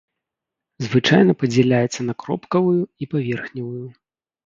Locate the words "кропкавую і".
2.25-3.03